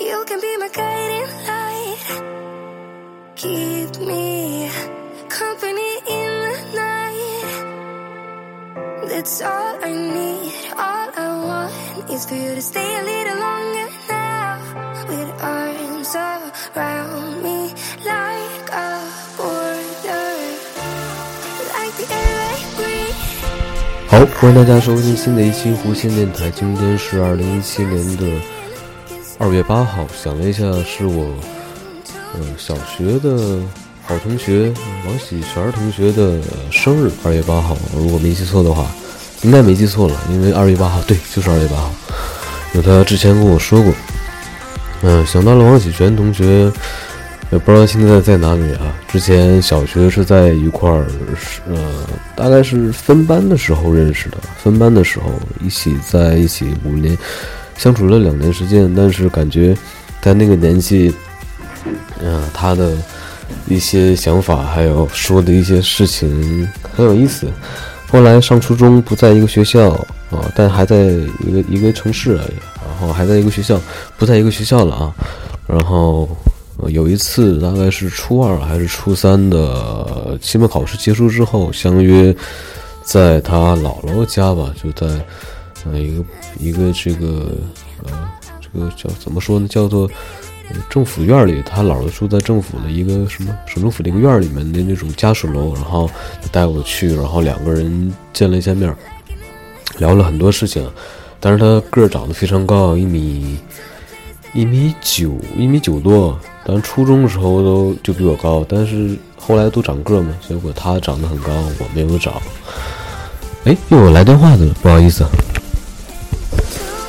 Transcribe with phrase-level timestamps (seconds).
[0.00, 1.98] You can be my guiding light.
[3.36, 4.68] Keep me
[5.28, 7.46] company in the night.
[9.08, 10.52] That's all I need.
[10.76, 11.72] All I want
[12.10, 14.58] is for you to stay a little longer now.
[15.08, 17.72] With arms around me
[18.04, 18.98] like a
[19.36, 20.34] border.
[21.70, 23.14] Like the air I breathe.
[24.08, 26.50] 好，欢迎大家收听新的一期弧线电台。
[26.50, 28.26] 今天是二零一七年的
[29.44, 31.26] 二月八号，想了一下，是我
[32.32, 33.58] 呃小学的
[34.06, 34.72] 好同学
[35.06, 36.40] 王喜全同学的
[36.70, 37.76] 生日，二月八号。
[37.94, 38.86] 如果没记错的话，
[39.42, 41.92] 应该没记错了，因为二月八号，对，就是二月八号。
[42.72, 43.92] 有他之前跟我说过，
[45.02, 46.72] 嗯、想到了王喜全同学，
[47.52, 48.96] 也不知道现在在哪里啊。
[49.08, 51.04] 之前小学是在一块儿，
[51.38, 54.38] 是呃，大概是分班的时候认识的。
[54.56, 55.26] 分班的时候
[55.60, 57.16] 一起在一起五年，
[57.76, 59.76] 相处了两年时间，但是感觉
[60.20, 61.14] 在那个年纪，
[62.20, 62.96] 嗯、他的
[63.66, 67.46] 一些想法还有说的一些事情很有意思。
[68.08, 69.90] 后来上初中不在一个学校
[70.30, 70.96] 啊，但还在
[71.40, 72.54] 一个一个城市而已，
[72.86, 73.80] 然后还在一个学校，
[74.16, 75.14] 不在一个学校了啊。
[75.66, 76.28] 然后、
[76.88, 82.34] 有一次大概是初二还是初三的期末考试结束之后，相约
[83.02, 85.06] 在他姥姥家吧，就在
[85.84, 86.24] 呃一个
[86.58, 87.52] 一个这个
[88.04, 88.28] 呃
[88.60, 90.10] 这个叫怎么说呢，叫做。
[90.70, 96.10] 呃政府院里，他姥姥住在政府的一个什么省政府的一个院里面的那种家属楼，然后
[96.50, 98.96] 带我去，然后两个人见了一下面，
[99.98, 100.90] 聊了很多事情。
[101.38, 103.58] 但是他个儿长得非常高，一米
[104.54, 106.40] 一米九，一米九多。
[106.66, 112.40] 咱初中的时候都就比我高，但是后来都长个嘛，结果他长得很高，我没有长。
[113.64, 115.26] 哎，又有来电话的了，不好意思。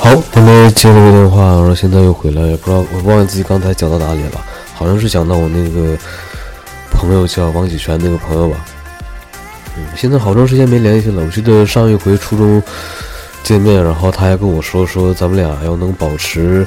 [0.06, 4.46] 好，刚才接了个电话，然后现在又回来，也不知道我忘记自己刚才讲到哪里了，
[4.76, 5.98] 好像是讲到我那个
[6.92, 8.64] 朋友叫王启全那个朋友吧。
[9.76, 11.24] 嗯，现在好长时间没联系了。
[11.24, 12.62] 我记得上一回初中
[13.42, 16.64] 见面，然后他还跟我说说咱们俩要能保持，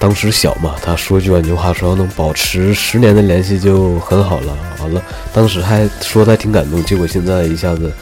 [0.00, 4.58] 当时小嘛，他说句玩句话说要能保持十年的联系就很好了。
[4.80, 5.00] 完了，
[5.32, 7.92] 当时还说他挺感动，结果现在一下子。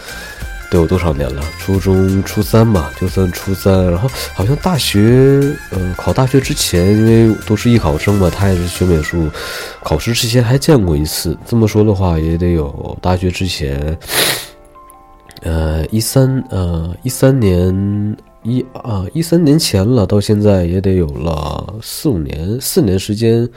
[0.70, 1.42] 得有多少年了？
[1.58, 3.90] 初中初三吧，就算初三。
[3.90, 9.28] 然后好像大学，呃，考大学之前，因为都是艺考生嘛，他也是学美术，
[9.82, 11.36] 考试之前还见过一次。
[11.44, 13.98] 这么说的话，也得有大学之前，
[15.42, 23.48] 呃，一三呃一三年一啊一三年前了，到现在也得有了四五年，四年时间，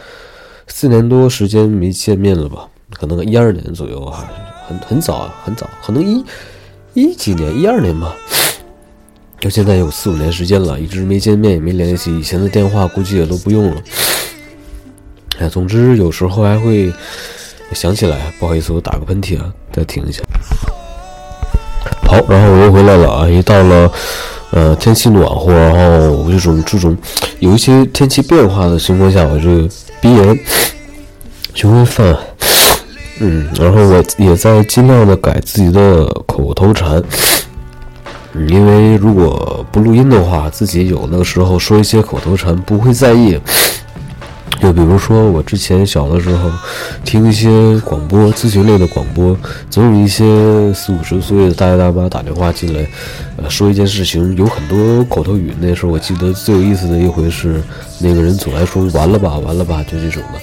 [0.66, 2.68] 四年多时间没见面了吧？
[2.90, 4.28] 可能一二年左右啊，
[4.68, 6.24] 很很早啊，很早，可能一。
[6.94, 8.16] 一几年，一二年吧，
[9.42, 13.82] 到现在有四五年时间了，一直没见面，也没联系，以前的电话估计也都不用了。
[15.40, 16.94] 哎，总之有时候还会
[17.72, 20.22] 想起来，不好意思，我打个喷嚏啊，再停一下。
[22.06, 23.92] 好，然后我又回来了啊，一到了
[24.52, 26.96] 呃天气暖和，然后这种这种
[27.40, 29.68] 有一些天气变化的情况下，我这个
[30.00, 30.40] 鼻炎
[31.56, 32.16] 就会犯。
[33.26, 37.02] 嗯，然后我也在尽量的改自己的口头禅，
[38.50, 43.40] 因为如果不录音的话，自己有那个时候说一些口头禅不会在意。
[44.62, 46.50] 就比如说我之前小的时候
[47.04, 49.38] 听一些广播咨询类的广播，
[49.70, 50.24] 总有一些
[50.74, 52.86] 四五十岁的大爷大妈打电话进来，
[53.38, 55.54] 呃，说一件事情，有很多口头语。
[55.60, 57.62] 那时候我记得最有意思的一回是，
[58.00, 60.40] 那个人总来说完了吧，完了吧，就这种的。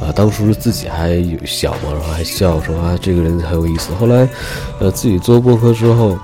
[0.00, 3.92] 啊，当初自己还有小嘛，然后还笑说啊，这个人很有意思。
[3.94, 4.28] 后来，
[4.78, 6.16] 呃，自己做播客之后，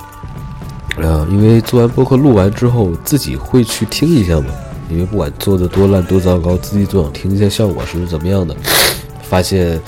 [0.97, 4.47] 呃，因为做完播客录完之后，自己会去听一下嘛。
[4.89, 8.55] 因为不管做的多烂多糟糕，自己总想听一下效果是怎么样的。
[9.23, 9.81] 发现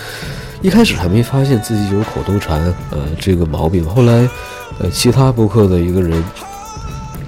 [0.62, 2.60] 一开始还没发现自己有口头禅，
[2.90, 3.84] 呃，这个毛病。
[3.84, 4.28] 后来，
[4.80, 6.24] 呃，其他播客的一个人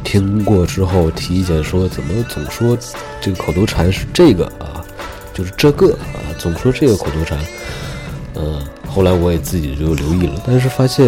[0.03, 2.77] 听过之后提意见说，怎么总说
[3.21, 4.83] 这个口头禅是这个啊？
[5.35, 7.39] 就是这个啊，总说这个口头禅，
[8.35, 11.07] 嗯，后来我也自己就留意了，但是发现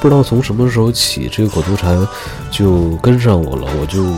[0.00, 2.06] 不知道从什么时候起，这个口头禅
[2.50, 4.12] 就跟上我了，我就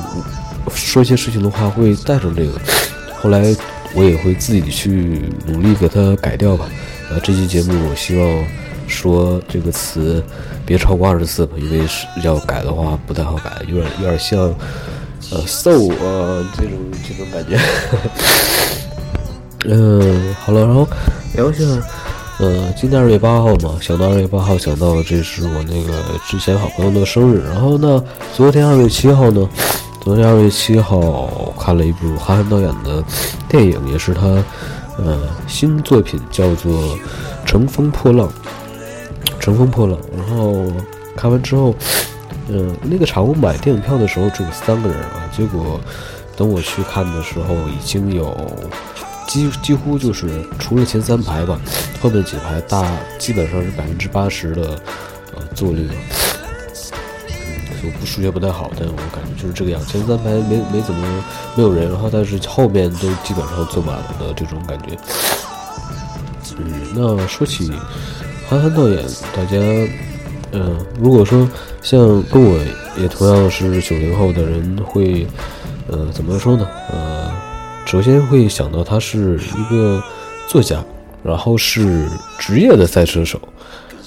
[0.74, 2.52] 说一些事情的话会带上这个，
[3.20, 3.54] 后来
[3.94, 6.66] 我也会自己去努力给它改掉吧。
[7.10, 8.44] 呃，这期节目我希望
[8.86, 10.24] 说这个词
[10.64, 14.38] 别超过二十次吧，因为是要改的话不太好改，有点有点像
[15.30, 17.58] 呃 so 啊这种这种感觉。
[19.64, 20.88] 嗯，好了，然后
[21.34, 21.64] 聊一下，
[22.38, 25.92] 呃，今天二月八号嘛，想到二月八号，想到这是我那个
[26.28, 27.42] 之前好朋友的生日。
[27.46, 28.02] 然后呢，
[28.34, 29.48] 昨天二月七号呢，
[30.00, 33.02] 昨天二月七号看了一部韩寒导演的
[33.48, 34.22] 电影，也是他
[34.98, 36.72] 呃新作品，叫做
[37.46, 38.28] 《乘风破浪》。
[39.38, 40.64] 乘风破浪，然后
[41.16, 41.74] 看完之后，
[42.48, 45.80] 嗯，那个场我买电影票的时候只有三个人啊，结果
[46.36, 48.36] 等我去看的时候，已经有
[49.32, 51.58] 几几乎就是除了前三排吧，
[52.02, 52.86] 后面几排大
[53.18, 54.78] 基本上是百分之八十的
[55.34, 55.88] 呃坐率。
[57.82, 59.80] 我不数学不太好，但我感觉就是这个样。
[59.86, 61.24] 前三排没没怎么
[61.56, 64.98] 没有人，然后但是后面都基本上坐满了的这种感觉。
[66.58, 67.72] 嗯，那说起
[68.50, 69.02] 韩寒导演，
[69.34, 69.56] 大家
[70.52, 71.48] 嗯，如果说
[71.80, 72.62] 像跟我
[72.98, 75.26] 也同样是九零后的人，会
[75.88, 76.68] 呃怎么说呢？
[76.92, 77.32] 呃，
[77.92, 80.02] 首先会想到他是一个
[80.48, 80.82] 作家，
[81.22, 82.08] 然后是
[82.38, 83.38] 职业的赛车手。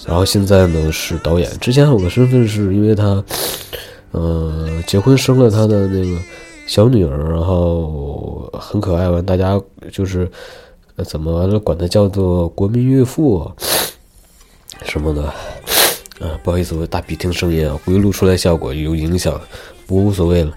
[0.08, 3.24] 然后现在呢是导演，之前有个身份是因为他，
[4.10, 6.20] 呃，结婚生了他的那个
[6.66, 9.62] 小女儿，然后很可爱，完大家
[9.92, 10.28] 就是
[11.06, 13.48] 怎么管他叫做国民岳父
[14.82, 15.22] 什么的，
[16.26, 19.40] 啊，不好意思，我大鼻涕声音啊，会录出来效果有影响，
[19.86, 20.52] 不过无所谓了。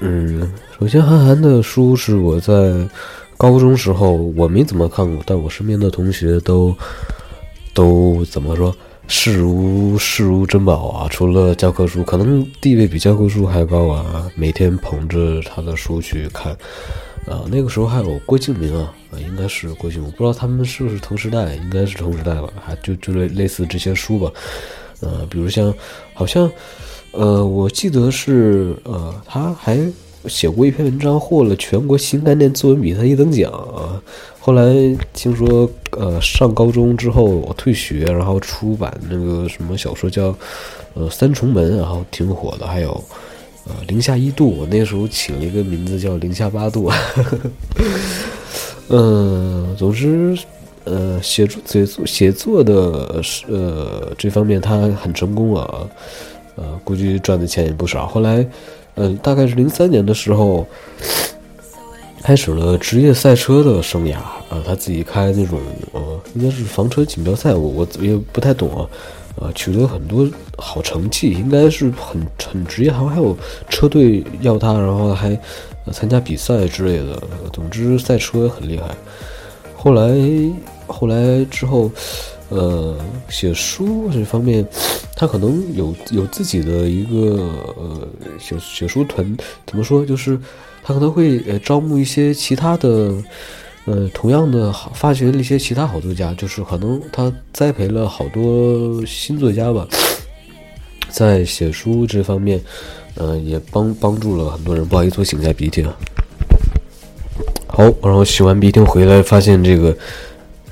[0.00, 2.88] 嗯，首先韩寒的书是我在
[3.36, 6.74] 高中时候我没怎么看过，但我身边的同学都。
[7.76, 8.74] 都怎么说
[9.06, 11.06] 视如视如珍宝啊！
[11.10, 14.26] 除了教科书，可能地位比教科书还高啊！
[14.34, 16.52] 每天捧着他的书去看，
[17.26, 22.48] 啊，那个时候还有郭敬明啊，啊，应该是郭敬明，不知道他们是不是同时代，应该是同时代吧？
[22.64, 24.32] 还就就类类似这些书吧，
[25.00, 25.70] 呃，比如像
[26.14, 26.50] 好像，
[27.16, 29.78] 呃，我记得是呃，他还
[30.26, 33.96] 写过一篇文章，获了全国新概念作文比赛一等奖啊。
[34.38, 34.62] 后来
[35.14, 40.26] 听说，呃，上高中之后我退学，然后出版那个什么小说叫，
[40.92, 42.66] 呃，《三重门》，然后挺火的。
[42.66, 43.02] 还有，
[43.66, 46.90] 呃，《零下一度》，我那时候起了一个名字叫《零下八度》。
[48.88, 50.38] 嗯，总之，
[50.84, 55.80] 呃，写作、写作、写作的，呃，这方面他很成功啊，
[56.56, 58.06] 呃，估计赚的钱也不少。
[58.06, 58.46] 后来，
[58.96, 60.66] 嗯，大概是零三年的时候。
[62.22, 65.60] 开始了职业赛车的生涯啊，他自己开那种
[65.92, 68.82] 呃，应该是房车锦标赛，我我也不太懂啊，
[69.36, 73.36] 呃，取得很多好成绩，应该是很很职业，好像还有
[73.68, 75.38] 车队要他，然后还
[75.92, 77.22] 参加比赛之类的。
[77.52, 78.92] 总之，赛车很厉害。
[79.76, 80.12] 后来
[80.88, 81.88] 后来之后，
[82.48, 82.96] 呃，
[83.28, 84.66] 写书这方面，
[85.14, 88.08] 他可能有有自己的一个呃
[88.38, 90.38] 写写书团，怎么说就是。
[90.88, 93.12] 他可能会呃招募一些其他的，
[93.86, 99.84] 呃同样的好发掘了一些其他好作家，就是可能他栽培了好多新作家吧，
[101.08, 102.62] 在写书这方面，
[103.16, 104.86] 呃也帮帮助了很多人。
[104.86, 105.92] 不好意思，我擤一下鼻涕啊。
[107.66, 109.92] 好，然后擤完鼻涕回来，发现这个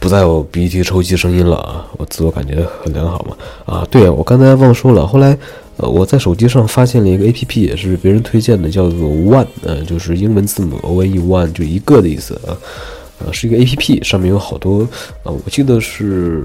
[0.05, 3.35] 不再有鼻涕抽泣声音了啊，我自我感觉很良好嘛。
[3.65, 5.35] 啊，对啊，我刚才忘说了，后来。
[5.77, 12.55] 呃，我在手机上发现了一个 A P P，也是别人推荐的，叫做 One，呃，就是英文字母 O N E One，就一个的意思啊，
[13.19, 14.87] 呃，是一个 A P P，上面有好多，
[15.25, 16.45] 呃，我记得是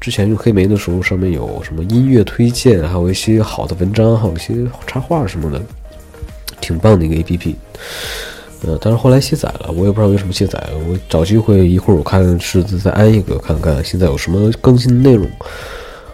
[0.00, 4.54] 之前用黑莓的时候，上面有什么音乐推荐，还有一些好的文章，还有一些
[4.86, 5.60] 插画什么的，
[6.60, 7.56] 挺棒的一个 A P P，
[8.62, 15.28] 呃，但是后来卸载了，我也不知道为什么卸载，我找机会一会儿我看是再安一个看看，现在有什么更新的内容。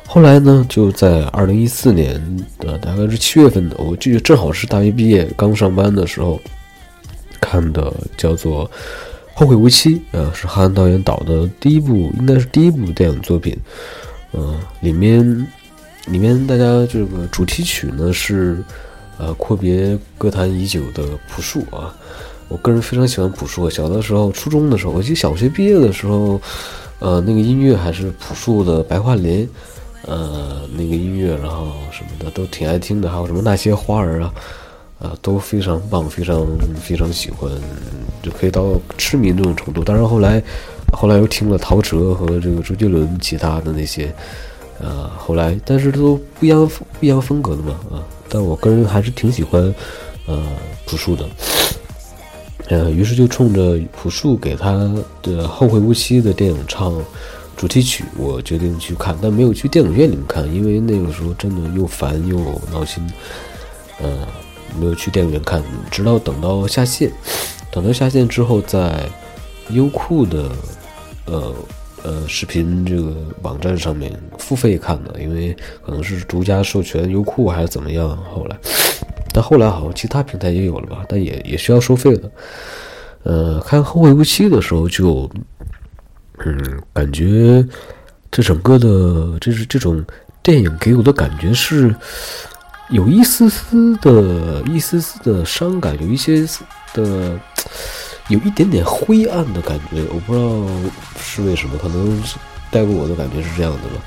[0.06, 2.20] 后来呢，就在二零一四年
[2.58, 6.40] 的大概是七月份的，我记得正好是大学毕业刚上班的时候
[7.40, 8.64] 看的，叫做
[9.32, 13.56] 《后会无期》，呃，是韩寒导演导的第一部，应该是第一部电影作品。
[14.34, 15.46] 嗯，里面
[16.06, 18.62] 里面大家这个主题曲呢是
[19.18, 21.94] 呃阔别歌坛已久的朴树啊，
[22.54, 23.68] 我个人非常喜欢朴树。
[23.68, 26.40] 小的时候，初中的时候，我记得小学毕业的时候，
[27.00, 29.44] 呃，那个音乐还是朴树的《白桦林》。
[30.06, 34.34] 呃，那个音乐，然后什么的都挺爱听的，还有什么那些花儿啊，
[35.00, 36.46] 啊，都非常棒，非常
[36.80, 37.50] 非常喜欢，
[38.23, 39.82] 就可以到痴迷那种程度。
[39.82, 40.40] 当然后来，
[40.92, 44.14] 后来又听了陶喆和这个周杰伦其他的那些，
[44.78, 49.75] 呃，后来但是都不一样不一样风格的嘛，啊，但我个人还是挺喜欢，
[50.26, 50.42] 呃，
[50.84, 51.26] 朴树的，
[52.68, 54.73] 呃，于是就冲着朴树给他
[55.23, 56.94] 的《后会无期》的电影唱。
[57.56, 62.37] 主题曲，我决定去看，但没有去电影院里面看，因为那个时候真的又烦又
[62.73, 63.00] 闹心，
[64.02, 64.26] 呃，
[64.78, 67.12] 没有去电影院看，直到等到下线，
[67.71, 69.09] 等到下线之后，在
[69.71, 70.50] 优酷的
[71.26, 71.54] 呃
[72.02, 75.56] 呃视频这个网站上面付费看的，因为
[75.87, 78.59] 可能是独家授权优酷还是怎么样，后来
[79.35, 82.31] 但后来好像其他平台也有了吧，但也也需要收费的。
[83.25, 85.29] 呃，看《后会无期》的时候就，
[86.38, 87.67] 嗯，感觉
[88.31, 90.05] 这整个的，这是这种
[90.41, 91.93] 电影给我的感觉是
[92.91, 96.47] 有一丝丝的、一丝丝的伤感，有一些
[96.93, 97.37] 的，
[98.29, 100.05] 有一点点灰暗的感觉。
[100.14, 102.23] 我不知道是为什么，可能
[102.71, 104.00] 带给我的感觉是这样的了。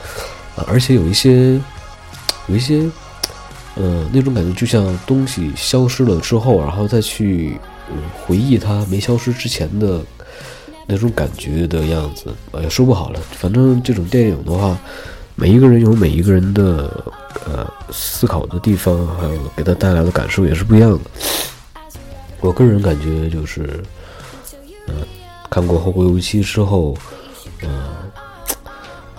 [0.56, 1.60] 啊，而且有一些，
[2.48, 2.90] 有一些。
[3.80, 7.58] 呃，那种感觉就像东西消失了之后，然后再去
[8.26, 10.02] 回忆它没消失之前的
[10.88, 12.34] 那种感觉的样子。
[12.54, 14.78] 哎呀，说不好了，反正这种电影的话，
[15.36, 17.04] 每一个人有每一个人的
[17.46, 21.00] 呃思考的地方，还有给他带来的感受也是不一样的。
[22.40, 23.84] 我个人感觉就是，
[24.88, 24.96] 嗯，
[25.50, 26.98] 看过《后会无期》之后，
[27.62, 27.70] 嗯。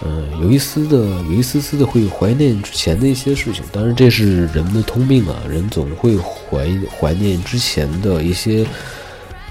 [0.04, 3.64] 嗯，有一丝的，有一丝丝的会怀念之前的一些事情。
[3.72, 8.64] 当然，这是人的通病啊，人总会怀怀念之前的一些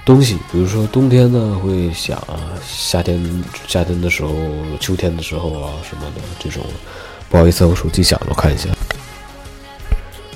[0.06, 0.38] 东西。
[0.50, 4.34] 比如说冬天呢，会想啊，夏天夏天的时候，
[4.80, 6.64] 秋天的时候啊什么的这种。
[7.30, 8.70] 不好意思，我手机响了，我看一下。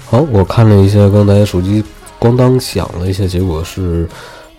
[0.05, 1.81] 好，我看了一下，刚才手机
[2.19, 4.09] 咣当响了一下，结果是。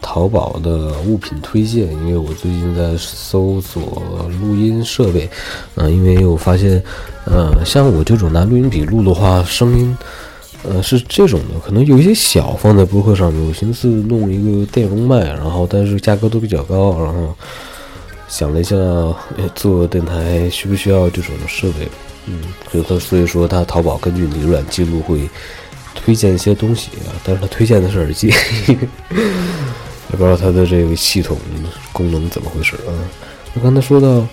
[0.03, 4.03] 淘宝的物品推荐，因为我最近在搜索
[4.41, 5.31] 录音设备，
[5.77, 6.83] 嗯，因为我发现，
[7.25, 9.97] 呃，像我这种拿录音笔录的话，声音，
[10.65, 17.35] 呃，是这种的，可能有一些小，放在博客上面，我寻思弄一个电容麦，然后但是价格都比较高，然后
[18.29, 18.77] 想了一下，
[19.55, 21.89] 做电台需不需要这种设备？
[22.27, 22.41] 嗯，
[22.71, 25.29] 所以他所以说他淘宝根据你软记录会
[25.95, 28.33] 推荐一些东西啊，但是他推荐的是耳机。
[30.13, 31.39] 也不知道它的这个系统
[31.91, 32.93] 功能怎么回事啊？
[33.55, 34.27] 那刚才说到，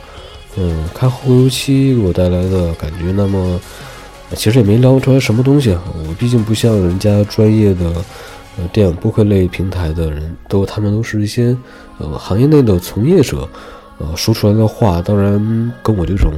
[0.58, 3.60] 嗯，看后油漆给我带来的感觉，那么
[4.36, 5.82] 其实也没聊出来什么东西啊。
[6.08, 7.94] 我毕竟不像人家专业的
[8.58, 11.56] 呃电影播客类平台的人，都他们都是一些
[11.98, 13.48] 呃行业内的从业者，
[14.00, 16.32] 呃说出来的话，当然跟我这种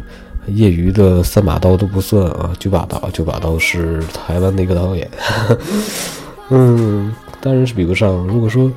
[0.47, 2.51] 业余的三把刀都不算啊。
[2.59, 5.09] 九把刀，九把刀是台湾的一个导演，
[6.49, 8.15] 嗯，当然是比不上。
[8.27, 8.71] 如果说。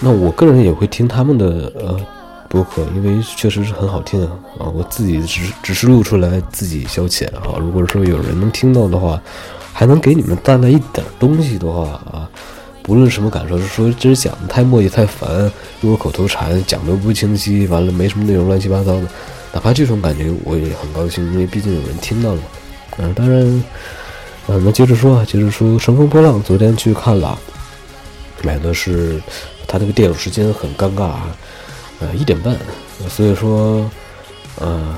[0.00, 2.00] 那我个人也会听他们的呃
[2.48, 4.70] 播客，因为确实是很好听啊啊！
[4.72, 7.58] 我自己只只是录出来自己消遣哈。
[7.58, 9.20] 如果说有人能听到的话，
[9.72, 12.30] 还能给你们带来一点东西的话啊，
[12.82, 15.50] 不论什么感受，是说今儿讲的太磨叽太烦，
[15.80, 19.02] 如果口头禅讲的不清晰，完了没什么内容，乱七八糟的，
[19.52, 22.40] 哪怕这种感觉我也很高兴，因为毕竟有人听到了。
[22.98, 23.42] 嗯，当然，
[24.46, 27.38] 嗯，那接着说啊，接着说《乘风破浪》，昨天去看了，
[28.44, 29.20] 买的是。
[29.68, 31.36] 他那个电影时间很尴尬啊，
[32.00, 32.56] 呃，一点半，
[33.06, 33.88] 所以说，
[34.58, 34.96] 呃，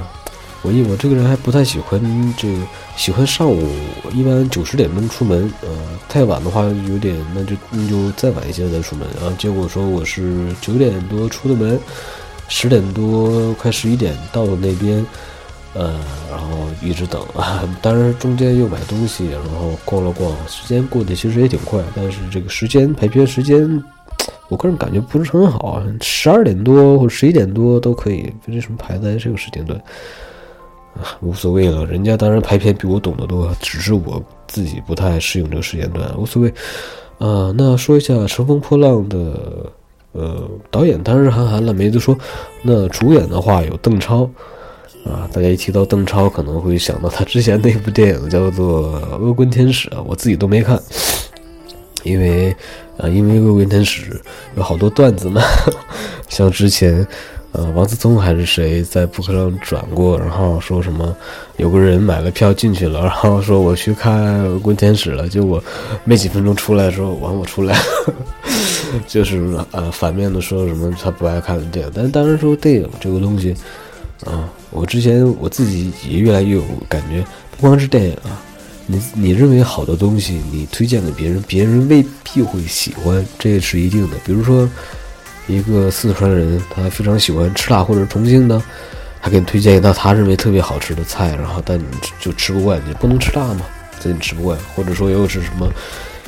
[0.63, 2.01] 我一我这个人还不太喜欢
[2.39, 2.55] 这个，
[2.97, 3.69] 喜欢上午，
[4.15, 5.69] 一般九十点钟出门，呃，
[6.09, 9.35] 太晚的话有点，那就那就再晚一些再出门啊。
[9.37, 11.77] 结果说我是九点多出的门，
[12.47, 15.05] 十点多快十一点到了那边，
[15.75, 15.99] 呃，
[16.31, 23.83] 然后一直等啊， 当然中间又买东西，然后逛了逛，时间过得其实也挺快，但是这个时间排片时间。
[24.51, 29.81] 我个人感觉不是很好，十二点多或十一点多都可以，为什么排在这个时间段？
[31.01, 36.53] 啊，无所谓了，人家当然排片比我懂得多，只是我自己不太适应这个时间段，无所谓。
[37.19, 39.17] 啊，那说一下《乘风破浪》的，
[40.13, 42.19] 呃，导演当然是韩寒了，没得说。
[42.63, 44.23] 那主演的话有邓超，
[45.05, 50.77] 啊，大家一提到邓超，可能会想到他之前那部电影叫做《恶棍天使》，我自己都没看，
[52.03, 52.55] 因为。
[52.99, 54.13] 啊，因为《恶棍天使》
[54.59, 55.41] 有好多段子嘛，
[56.29, 57.07] 像之前，
[57.53, 61.17] 呃，王思聪还是谁在博客上转过，然后说什么
[61.57, 65.65] 有个人买了票进去了，然后说我去看《恶棍天使》了，结果
[66.05, 67.75] 没几分钟出来说完我出来，
[69.09, 73.57] 就是呃反面的说什么他不爱看电影，但当然说电影这个东西，
[74.27, 77.25] 啊，我之前我自己也越来越有感觉，
[77.57, 78.45] 不光是电影啊。
[78.91, 84.17] 你你认为好的东西，你推荐给别人，别人未必会喜欢，这也是一定的。
[84.25, 84.69] 比如说，
[85.47, 88.61] 一个四川人，他非常喜欢吃辣，或者重庆的，
[89.23, 91.85] 他给你推荐一道他认为特别好吃的菜，然后但你
[92.19, 93.65] 就吃不惯，你不能吃辣嘛？
[94.01, 95.73] 所以你吃不惯，或者说又是什么？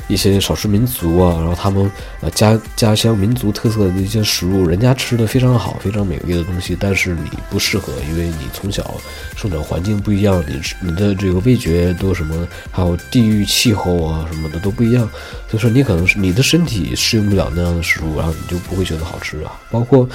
[0.07, 1.89] 一些少数民族啊，然后他们
[2.21, 8.95] 呃家家乡民族特色的一些食物，人家吃的非常好，非常美味的东西，但是你不适合，因为你从小
[9.35, 15.09] 生长环境不一样，你你的这个味觉都什么，还有地域气候啊什么的都不一样，
[15.49, 19.59] 所以说你可能是你的身体适应不了那样的食物，然后你就不会觉得好吃啊。
[19.71, 20.07] 包括，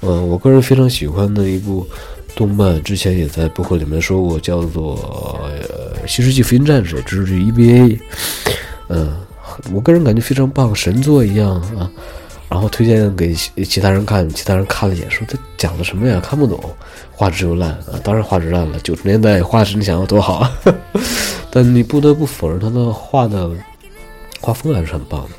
[0.00, 1.86] 嗯，我个人非常喜欢的一部
[2.34, 4.96] 动漫，之前也在博客里面说过，叫做
[5.68, 7.98] 《呃新世纪福音战士》，这是 EVA，
[8.88, 9.14] 嗯。
[9.72, 11.88] 我个人感觉非常棒，神作一样啊。
[12.48, 16.20] 然后推荐给其他人看，其他人看了一眼说：“这讲的什么呀？
[16.20, 16.58] 看不懂，
[17.12, 17.98] 画质又烂啊！
[18.02, 20.48] 当然画质烂了，九十年代画质你想要多好？
[21.50, 23.50] 但你不得不否认他的画的
[24.40, 25.30] 画风还是很棒的。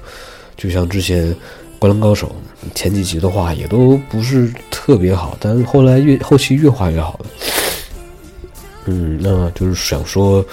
[0.58, 1.34] 就像之前
[1.80, 2.28] 《灌篮高手》
[2.74, 7.26] 前几集的画也都不是特别好，但是后来越后期越画越好了。
[8.86, 10.46] 嗯，那就是想说，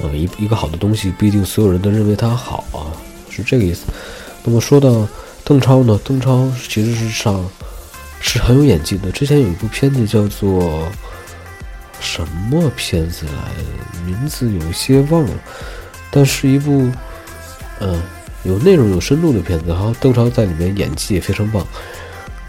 [0.00, 2.92] 呃，一一个好的东西不一定所有人都认为它好啊，
[3.30, 3.84] 是这个意思。
[4.44, 5.06] 那么说到。
[5.44, 5.98] 邓超呢？
[6.04, 7.42] 邓超其实是上
[8.20, 9.10] 是很有演技的。
[9.10, 10.86] 之前有一部片子叫做
[12.00, 14.04] 什么片子来？
[14.04, 15.30] 名字有些忘了，
[16.10, 16.90] 但是一部
[17.80, 17.98] 嗯
[18.42, 19.64] 有内容、有深度的片子。
[19.68, 21.66] 然后邓超在里面演技也非常棒，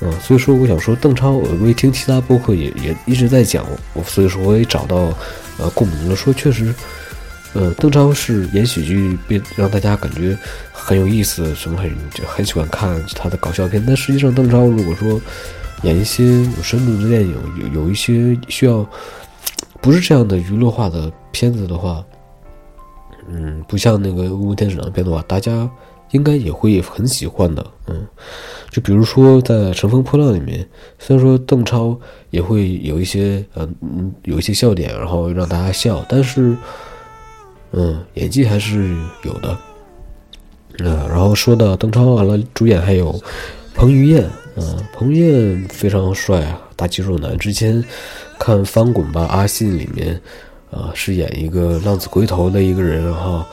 [0.02, 5.14] 嗯，所以说我想说，邓超，我一听其他播客也也一直在讲，我所以说我也找到
[5.58, 6.76] 呃共鸣了，说确实。
[7.54, 10.38] 呃，邓超是演喜剧，别让大家感觉
[10.72, 13.84] 很有意思，什么很就很喜欢看他的搞笑片。
[13.86, 15.20] 但实际上，邓超如果说
[15.82, 18.88] 演一些有深度的电影，有有一些需要
[19.82, 22.06] 不是这样的娱乐化的片子的话，
[23.28, 25.68] 嗯，不像那个《乌天使》的片的话，大家
[26.12, 27.66] 应该也会很喜欢的。
[27.88, 28.06] 嗯，
[28.70, 30.64] 就比如说在《乘风破浪》里面，
[31.00, 36.56] 虽然说邓超也会有一些嗯嗯有一些笑点，然后让大家笑，但是。
[37.72, 39.58] 嗯，演技还是有的。
[40.80, 43.14] 呃，然后说到邓超完了，主演还有
[43.76, 44.24] 彭于晏。
[44.56, 47.38] 嗯，彭于晏非常帅啊，大肌肉男。
[47.38, 47.84] 之前
[48.38, 50.20] 看《翻滚吧，阿信》里面，
[50.72, 53.44] 呃，是演一个浪子回头的一个人，然后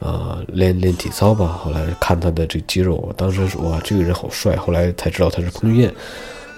[0.00, 1.60] 呃练练体操吧。
[1.62, 4.56] 后来看他的这肌肉，当时说哇，这个人好帅。
[4.56, 5.94] 后来才知道他是彭于晏。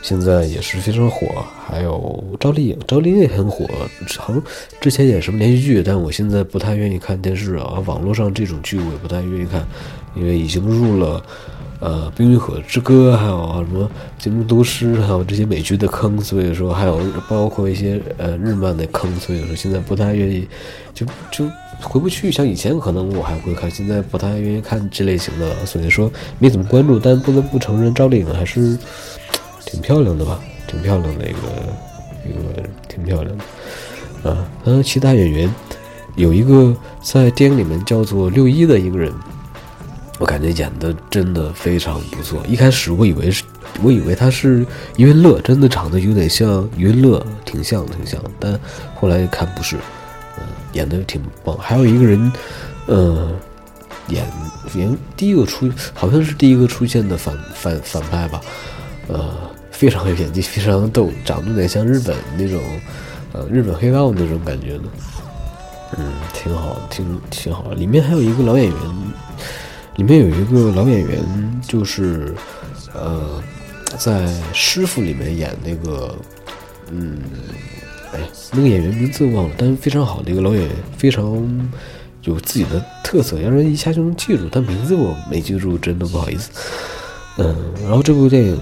[0.03, 3.65] 现在也是非常火，还有赵丽颖，赵丽颖也很火，
[4.19, 4.43] 好像
[4.81, 9.65] 之前演什么连续剧，但我现在不太愿意看电视啊，网络上这种剧我也不太愿意看，
[10.17, 11.25] 因为已经入了
[11.79, 13.89] 呃《冰与火之歌》还有什么
[14.23, 20.49] 《金木都师》还有这些美剧的坑，所以说还有包括一些呃日漫的坑，所以说现在不太愿意，
[20.93, 21.49] 就就
[21.81, 22.33] 回不去。
[22.33, 26.11] 像以前可能我还会看，现在不太愿意看这类型的，了，所以说
[26.41, 26.99] 没怎么关注。
[26.99, 28.77] 但不得不承认，赵丽颖还是。
[29.73, 31.39] 挺漂亮的吧，挺漂亮的一个
[32.29, 34.47] 一个挺漂亮的啊。
[34.65, 35.53] 嗯，其他演员
[36.17, 39.11] 有一个在电影里面叫做六一的一个人，
[40.19, 42.43] 我感觉演的真的非常不错。
[42.47, 43.43] 一开始我以为是，
[43.83, 44.65] 我以为他是
[44.99, 48.23] 余文乐，真的长得有点像余文乐，挺像挺像。
[48.39, 48.61] 但
[48.95, 49.77] 后来看不是，
[50.37, 51.57] 嗯，演的挺棒。
[51.57, 52.31] 还有一个人，
[52.89, 53.35] 嗯，
[54.09, 54.23] 演
[54.75, 58.39] 演第一个出，好像是第一个出现的反反反派吧。
[59.09, 62.61] 呃，非常有演技，非常逗，长得有点像日本那种，
[63.33, 64.85] 呃，日本黑道那种感觉的，
[65.99, 67.73] 嗯，挺好，挺挺好。
[67.73, 68.77] 里面还有一个老演员，
[69.97, 72.33] 里面有一个老演员，就是
[72.95, 73.43] 呃，
[73.99, 76.15] 在师傅里面演那个，
[76.91, 77.19] 嗯，
[78.13, 78.21] 哎，
[78.53, 81.71] 那个演员名字忘了，但是非常好的一个老演员，非常
[82.23, 84.49] 有自己的特色，让人一下就能记住。
[84.53, 86.51] 但名字我没记住，真的不好意思。
[87.39, 88.61] 嗯，然后这部电影。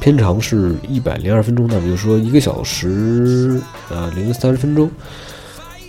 [0.00, 4.86] 片长是一百零二分钟，那么就说一个小时啊零三十分钟，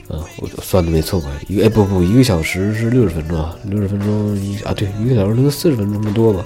[0.07, 1.27] 啊，我算的没错吧？
[1.47, 6.43] 一个哎不不，一个小时是六十分钟啊，六十分钟一啊对，一个小时零四十分钟的多吧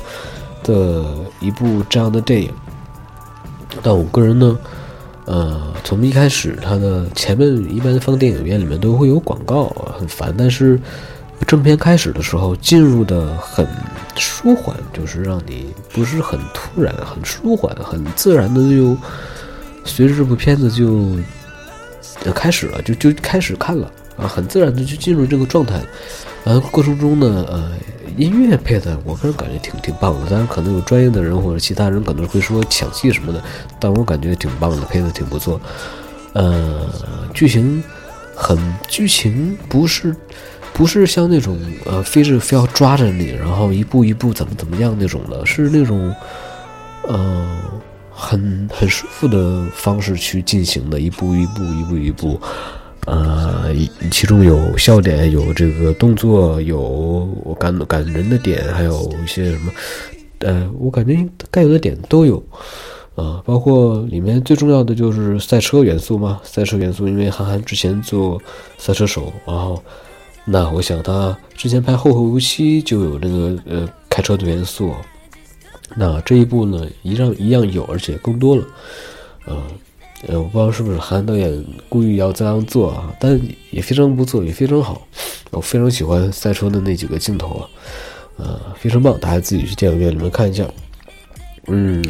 [0.64, 1.06] 的
[1.40, 2.52] 一部这样的电影。
[3.82, 4.60] 但我个人呢，
[5.26, 10.80] 呃，从一开始它的前面一般放电影院里面都会有广告，很烦，但是。
[11.46, 13.68] 正片开始的时候进入的很
[14.16, 18.98] 舒缓，就是让你不是很突然，很舒缓，很自然的就
[19.84, 21.18] 随着这部片子就
[22.34, 25.82] 开始了，就就开始看了啊，很自然的就进入这个状态。
[26.46, 27.72] 呃，过程中呢，呃，
[28.18, 33.42] 音乐配的我个人感觉挺挺棒的，当然可能有专业的人或者其他人可能会说抢戏什么的，
[33.80, 35.60] 但我感觉挺棒的，配的挺不错。
[36.34, 36.90] 呃，
[37.34, 37.84] 剧情
[38.36, 40.16] 很剧情不是。
[40.74, 41.56] 不是像那种
[41.86, 46.12] 呃，非是非要抓着你，然后一步一步怎么怎么样那种的，是那种，
[47.08, 47.48] 呃，
[48.12, 52.42] 很很舒服的方式去进行的，一步一步，一步一步，
[53.06, 53.66] 呃，
[54.10, 56.80] 其中有笑点，有这个动作，有
[57.44, 59.72] 我感感人的点，还有一些什么，
[60.40, 62.44] 呃，我感觉该有的点都有，
[63.14, 68.42] 啊，包括里面最重要的就是赛车元素嘛，赛车元素，因为韩寒之前做
[68.80, 69.80] 赛车手，然后。
[70.46, 74.94] 那我想他之前拍《后会无期》就有这个呃开车的元素，
[75.96, 78.66] 那这一部呢一样一样有，而且更多了，
[79.46, 79.64] 呃
[80.28, 83.40] 呃，我不知道是不是韩导演故意要这样做啊，但
[83.72, 85.06] 也非常不错，也非常好，
[85.52, 87.70] 我非常喜欢赛车的那几个镜头啊，
[88.38, 90.66] 呃，非常棒，大家自己去电影院里面看一下。
[91.68, 92.04] 嗯，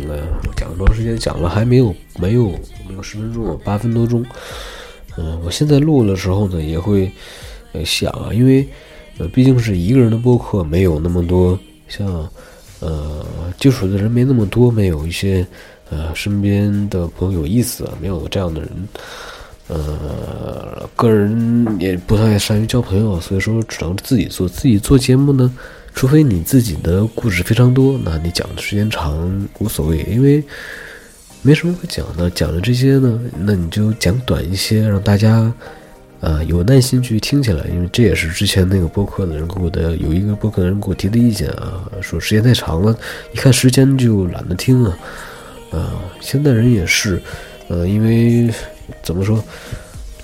[0.55, 1.15] 讲了多长时间？
[1.17, 2.49] 讲了还没有没有
[2.87, 4.25] 没有十分钟，八分多钟。
[5.17, 7.11] 嗯，我现在录的时候呢，也会
[7.85, 8.67] 想啊，因为
[9.17, 11.57] 呃毕竟是一个人的播客，没有那么多
[11.87, 12.05] 像
[12.81, 13.25] 呃
[13.57, 15.47] 接触的人没那么多，没有一些
[15.89, 18.69] 呃身边的朋友有意思，没有这样的人。
[19.69, 24.47] 呃，个人也不太善于交朋友，所以说只能自己做。
[24.47, 25.51] 自己做节目呢，
[25.95, 30.43] 除非你自己的故事非常多，那你讲的时间长无所谓，因为
[31.41, 32.29] 没什么可讲的。
[32.31, 35.51] 讲的这些呢，那你就讲短一些，让大家
[36.23, 37.63] 啊有耐心去听起来。
[37.65, 42.97] 因为这也是之前那个播客的人给我的有一个播客的人给我提的意见啊，说时间太长了，
[43.33, 44.97] 一看时间就懒得听了。
[45.71, 47.21] 啊，现在人也是，
[47.67, 48.51] 呃，因为。
[49.01, 49.41] 怎么说？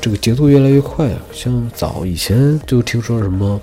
[0.02, 1.20] 这个节奏越来越快啊！
[1.32, 3.60] 像早以前就听说什么，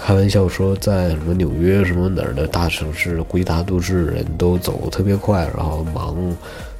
[0.00, 6.16] 开玩笑说在什么纽约什么哪儿的大城市，归大都市人都走特别快，然后忙，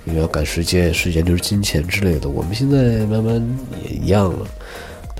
[0.04, 2.28] 因为要赶时间，时间就是金钱之类的。
[2.28, 3.34] 我们现在慢慢
[3.84, 4.44] 也一样了，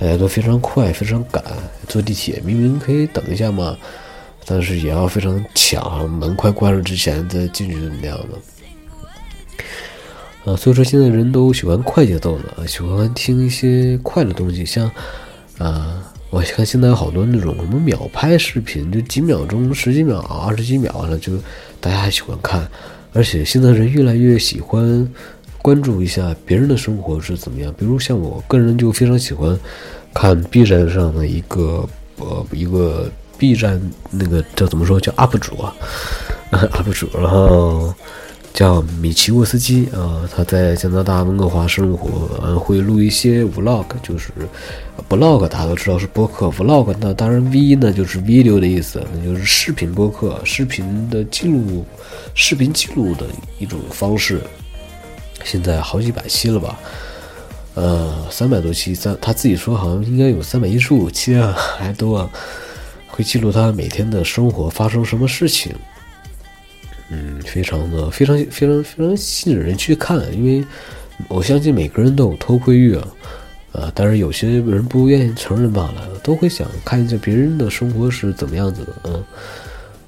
[0.02, 1.40] 大家都非常快，非常赶。
[1.86, 3.78] 坐地铁明明可以等一下嘛，
[4.44, 8.36] 但是也要非常抢，门快关了之前再进去那样的。
[10.50, 14.90] 啊，所以说现在人都喜欢快节奏的，喜欢听一些快的东西，像，
[15.58, 21.34] 啊，我看现在有好多那种什么秒拍视频，就几秒钟、十几秒、二十几秒的，就
[21.80, 22.68] 大家还喜欢看，
[23.12, 25.08] 而且现在人越来越喜欢
[25.62, 29.58] 关注一下别人的生活是怎么样，比如像我个人就非常喜欢
[30.12, 35.74] 看 B 站上的一个呃一个 B 站那个叫怎么说叫 UP 主啊，
[36.50, 37.94] UP 主，然后。
[38.54, 44.30] 叫米奇沃斯基啊，他在加拿大温哥华生活，嗯，会录一些 vlog，就是
[45.08, 51.82] Vlog 大家都知道是播客，vlog 那当然 v 呢就是 video 的意思，那就是视频播客，视频的记录，
[52.34, 53.24] 视频记录的
[53.58, 54.38] 一种方式。
[55.44, 56.78] 现在好几百期了吧？
[57.74, 62.30] 呃，三百多期，三他自己说好像应该有三百一十五期啊，还多啊，
[63.06, 65.74] 会记录他每天的生活发生什么事情。
[67.08, 70.64] 嗯，非常的非常非常非常吸引人去看，因为
[71.28, 73.08] 我相信每个人都有偷窥欲啊，
[73.72, 79.24] 呃，但是有些人不愿意承认罢了，都会想看一下别人的生活是怎么样子的，嗯。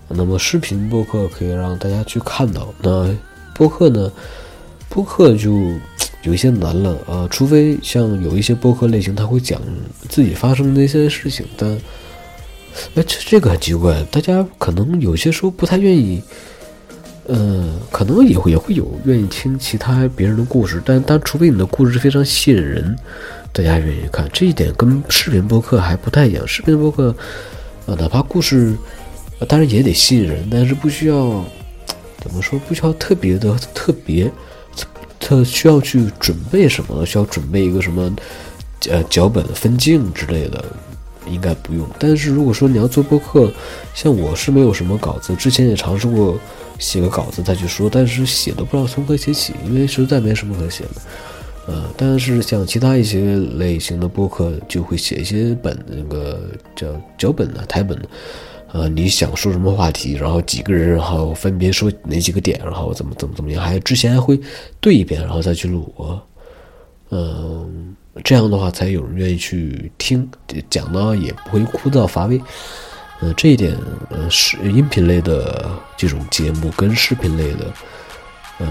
[0.07, 3.09] 那么视频播客可以让大家去看到，那
[3.55, 4.13] 播客呢，
[4.95, 5.51] 播客就
[6.23, 9.61] 有一些难了啊，除非像有一些播客类型，他会讲
[10.09, 11.69] 自己发生的一些事情，但
[12.95, 16.23] 哎，这这个很奇怪，大家可能有些时候不太愿意。
[17.27, 22.95] 嗯，可能也会也会有愿意听其他别人的故事，但但除非你的故事非常吸引人，
[23.51, 24.29] 大家愿意看。
[24.33, 26.47] 这一点跟视频播客还不太一样。
[26.47, 27.17] 视频播客，
[27.87, 28.77] 呃，哪怕故事，
[29.49, 31.43] 当然也得吸引人，但是不需要
[32.21, 34.31] 怎么说，不需要特别的特别，
[35.27, 37.07] 他需要去准备什么？
[37.07, 38.15] 需要准备一个什么，
[38.91, 40.63] 呃，脚本分镜之类的，
[41.27, 41.89] 应该不用。
[41.99, 43.51] 但是如果说你要做播客，
[43.95, 46.39] 像我是没有什么稿子，之前也尝试过。
[46.77, 50.91] 写个稿子再去说，但是写都不知道从何写起，因为实在没什么可写的。
[51.69, 56.41] 呃，但是像其他一些类型的播客，就会写一些本，那个
[56.75, 58.09] 叫脚本的台本的。
[58.75, 64.37] 呃，你想说什么话题，然后几个人，然后分别说哪几个点，然后怎么怎么怎么样，还之前还会
[64.81, 65.95] 对一遍，然后再去录。
[67.11, 70.29] 嗯，这样的话才有人愿意去听，
[70.69, 72.43] 讲呢也不会枯燥乏味。
[73.21, 73.79] 呃，这一点，
[74.11, 77.73] 呃，是音频类的这种节目跟视频类的，
[78.59, 78.67] 呃，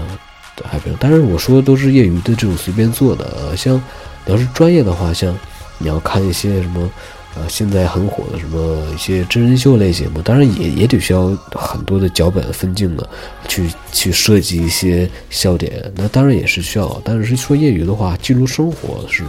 [0.64, 1.00] 还不一样。
[1.00, 3.56] 当然，我说的都是业余的这种随便做的啊。
[3.56, 3.82] 像
[4.26, 5.34] 你要是专业的话，像
[5.78, 6.90] 你要看一些什么，
[7.36, 13.08] 呃，现在很火的什么一些真人秀类节目，当然也也得需要很多的脚本分镜的，
[13.48, 15.92] 去去设计一些笑点。
[15.96, 19.24] 那当然也是需要，但是说业余的话，记录生活是。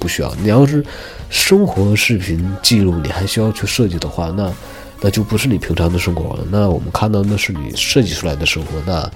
[0.00, 0.80] 不需要，你要是
[1.28, 4.52] 生活视频记录，你还需要去设计的话，那
[5.00, 6.46] 那就不是你平常的生活了。
[6.52, 9.10] 那我们看到那是你设计出来的生活，那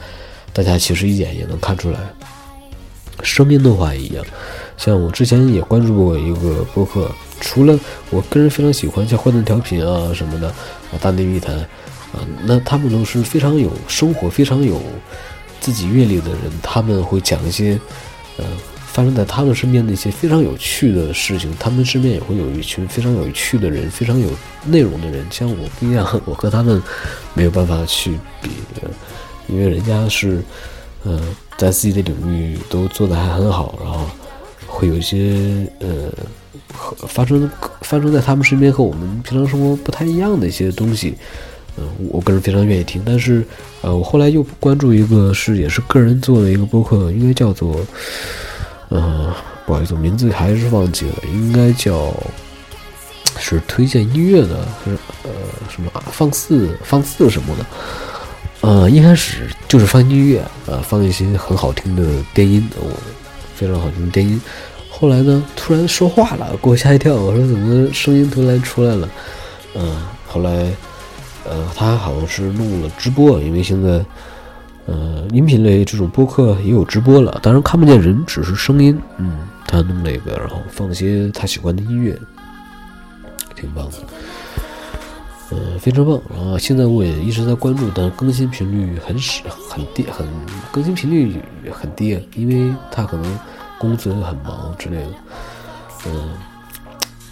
[0.52, 2.00] 大家其实一眼也能看出来。
[3.22, 4.26] 声音的话也一样，
[4.76, 7.08] 像我之前也关注过一个播客，
[7.42, 7.78] 除了
[8.08, 14.80] 我个人非常喜欢像坏蛋调频啊什么的啊大内密谈啊，那他们都是非常有生活、非常有
[15.60, 17.78] 自己阅历的人，他们会讲一些
[18.38, 18.46] 呃。
[18.92, 24.28] 发生在他们身边的一些非常有趣的事情，他们身边也会有一群非常有趣的人，非常有
[24.66, 25.26] 内容的人。
[25.30, 26.82] 像我不一样，我和他们
[27.32, 28.50] 没有办法去比，
[29.48, 30.42] 因为人家是，
[31.04, 31.18] 呃，
[31.56, 34.04] 在自己的领域都做得还很好，然后
[34.66, 36.12] 会有一些呃，
[36.72, 37.50] 和发生
[37.82, 41.14] 发生在他们身边和我们平常生活不太一样的一些东西，
[41.76, 43.02] 嗯，我个人非常愿意听。
[43.04, 43.44] 但是，
[43.80, 47.80] 呃，我后来又关注一个是也是个人做的一个播客，应该叫做，
[48.90, 49.32] 嗯，
[49.66, 52.12] 不好意思，名字还是忘记了，应该叫
[53.38, 54.90] 是推荐音乐的，是
[55.24, 55.30] 呃
[55.68, 57.66] 什么放肆放肆什么的。
[58.60, 62.86] 呃，一开始就是放音乐，呃，放一些很好听的电音，哦，
[63.56, 64.40] 非常好听的电音。
[64.94, 67.14] 后来呢，突然说话了，给我吓一跳。
[67.14, 69.08] 我说怎么声音突然出来了？
[69.74, 69.96] 嗯，
[70.28, 70.70] 后来，
[71.44, 74.04] 呃，他好像是录了直播，因为现在，
[74.86, 78.96] 呃，音频类这种播客也有直播了，当然看不见人，只是声音。
[79.16, 82.16] 嗯，他弄了一个，然后放些他喜欢的音乐，
[83.56, 83.94] 挺棒的。
[85.50, 86.56] 嗯，非常棒啊！
[86.58, 90.26] 现在我也一直在关注，但更新频率很少，很低，很
[90.70, 93.38] 更新频率很低，因为他可能
[93.82, 95.12] 工作很忙之类的。
[96.06, 96.30] 嗯，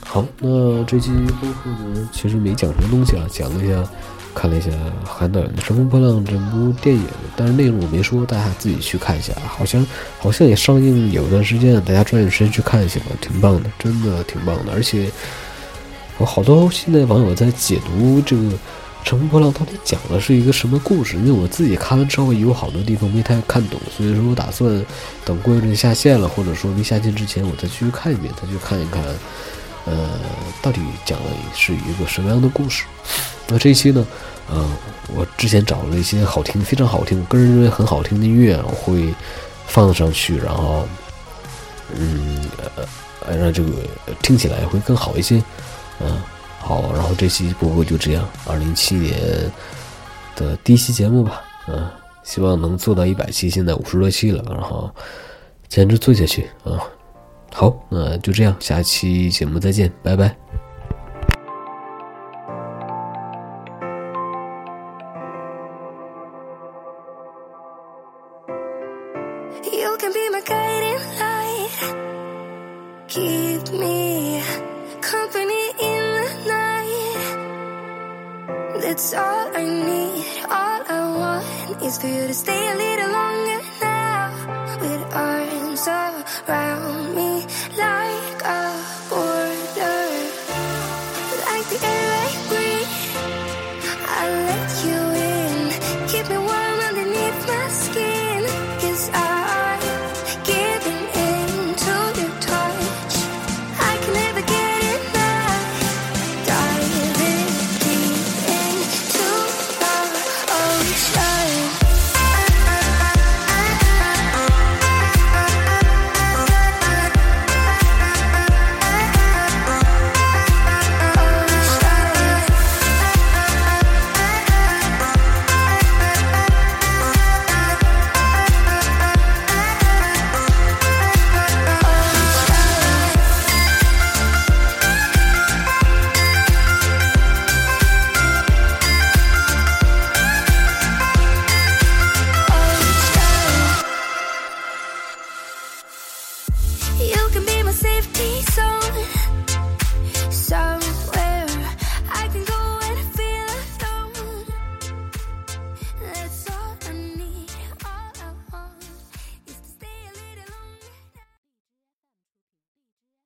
[0.05, 3.89] 好，那这期播客呢，其实没讲什么东西啊，讲了一下，
[4.35, 4.69] 看了一下
[5.05, 9.33] 韩导演的《乘风破浪》这部电影，但是内容我没说，大家自己去看一下。
[9.47, 9.87] 好像
[10.19, 15.09] 好像也上映有段时间，大家抓紧时间去看一下吧，挺棒的，真的挺棒的，而且。
[16.19, 18.43] 有好多现在网友在解读这个
[19.05, 21.17] 《乘风破浪》到底讲的是一个什么故事？
[21.17, 24.85] 因为我自己看完之后有好多地方没太看懂，所以说我打算
[25.25, 29.03] 等过一阵下线了，或者说没下线之前，我再去看一遍，再去看一看，
[29.87, 30.11] 呃，
[30.63, 32.85] 到底讲的是一个什么样的故事。
[33.49, 34.07] 那这期呢，
[34.49, 34.71] 呃，
[35.15, 39.13] 我之前找了一些好听、非常好听，我个人认为很好听的音乐，我会
[39.67, 40.87] 放上去，然后，
[41.97, 42.45] 嗯，
[43.27, 43.71] 呃，让这个
[44.23, 45.43] 听起来会更好一些。
[46.01, 46.21] 嗯，
[46.61, 49.19] 好，然后这期播客就这样，二零一七年
[50.37, 51.91] 的第一期节目吧，嗯，
[52.23, 54.89] 希望能做到一百期，现在五十多期了，然后
[55.69, 56.79] 坚持做下去啊。
[57.53, 60.70] 好，那就这样，下期节目再见，拜拜。